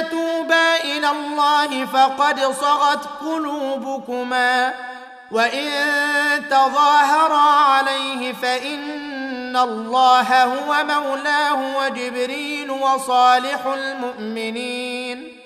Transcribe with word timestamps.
تتوبا 0.00 0.76
الى 0.76 1.10
الله 1.10 1.86
فقد 1.86 2.40
صغت 2.40 3.04
قلوبكما 3.20 4.74
وان 5.30 5.70
تظاهرا 6.50 7.62
عليه 7.72 8.32
فان 8.32 9.56
الله 9.56 10.44
هو 10.44 10.84
مولاه 10.84 11.76
وجبريل 11.78 12.70
وصالح 12.70 13.66
المؤمنين 13.66 15.38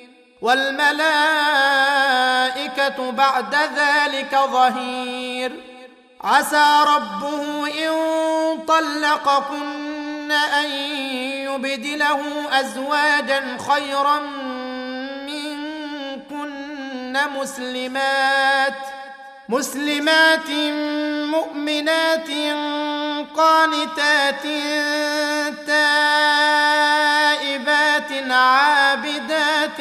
والملائكه 0.43 3.11
بعد 3.11 3.55
ذلك 3.77 4.39
ظهير 4.53 5.53
عسى 6.25 6.85
ربه 6.87 7.67
ان 7.89 7.97
طلقكن 8.69 9.96
أن 10.33 10.71
يبدله 11.23 12.21
أزواجا 12.61 13.57
خيرا 13.71 14.19
منكن 15.27 17.17
مسلمات 17.37 18.75
مسلمات 19.49 20.51
مؤمنات 21.31 22.29
قانتات 23.37 24.43
تائبات 25.67 28.13
عابدات 28.31 29.77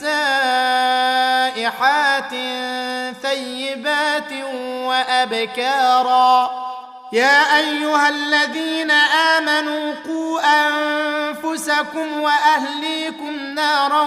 سائحات 0.00 2.30
ثيبات 3.22 4.32
وأبكارا 4.84 6.69
يا 7.12 7.58
ايها 7.58 8.08
الذين 8.08 8.90
امنوا 8.90 9.94
قوا 10.06 10.40
انفسكم 10.68 12.20
واهليكم 12.20 13.32
نارا 13.40 14.00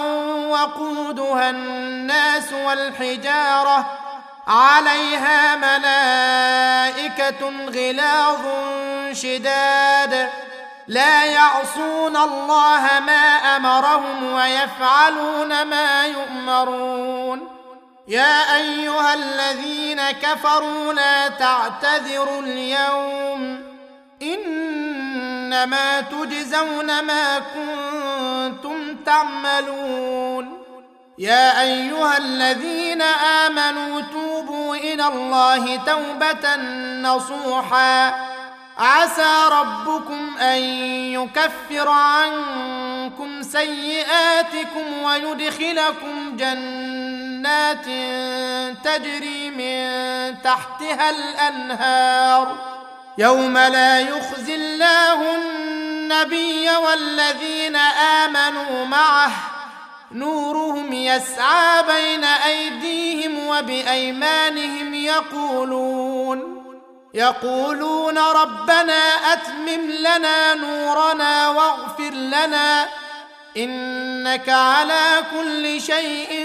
وقودها 0.48 1.50
الناس 1.50 2.52
والحجاره 2.52 3.86
عليها 4.48 5.56
ملائكه 6.96 7.52
غلاظ 7.74 8.40
شداد 9.12 10.30
لا 10.88 11.24
يعصون 11.24 12.16
الله 12.16 12.80
ما 13.06 13.26
امرهم 13.56 14.32
ويفعلون 14.32 15.62
ما 15.62 16.06
يؤمرون 16.06 17.63
يا 18.08 18.56
ايها 18.56 19.14
الذين 19.14 20.10
كفروا 20.10 20.92
لا 20.92 21.28
تعتذروا 21.28 22.40
اليوم 22.42 23.60
انما 24.22 26.00
تجزون 26.00 27.02
ما 27.02 27.38
كنتم 27.38 28.96
تعملون 29.06 30.62
يا 31.18 31.60
ايها 31.62 32.18
الذين 32.18 33.02
امنوا 33.46 34.00
توبوا 34.00 34.76
الى 34.76 35.06
الله 35.08 35.76
توبه 35.76 36.56
نصوحا 37.02 38.14
عسى 38.78 39.48
ربكم 39.50 40.36
ان 40.38 40.58
يكفر 41.14 41.88
عنكم 41.90 43.42
سيئاتكم 43.42 45.02
ويدخلكم 45.02 46.36
جنات 46.36 47.23
جنات 47.54 48.84
تجري 48.84 49.50
من 49.50 49.82
تحتها 50.42 51.10
الانهار 51.10 52.56
يوم 53.18 53.58
لا 53.58 54.00
يخزي 54.00 54.54
الله 54.54 55.36
النبي 55.36 56.70
والذين 56.70 57.76
امنوا 57.76 58.84
معه 58.86 59.32
نورهم 60.12 60.92
يسعى 60.92 61.82
بين 61.82 62.24
ايديهم 62.24 63.46
وبايمانهم 63.46 64.94
يقولون 64.94 66.64
يقولون 67.14 68.18
ربنا 68.18 69.08
اتمم 69.32 69.90
لنا 69.90 70.54
نورنا 70.54 71.48
واغفر 71.48 72.10
لنا 72.12 72.88
انك 73.56 74.48
على 74.48 75.18
كل 75.34 75.80
شيء 75.80 76.44